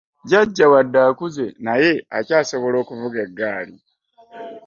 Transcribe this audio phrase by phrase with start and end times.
[0.23, 3.75] Jjajja wadde akuze naye era akyasobola okuvuga eggaali.